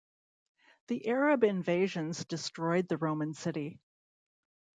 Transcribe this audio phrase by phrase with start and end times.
[0.87, 3.79] The Arab invasions destroyed the Roman city.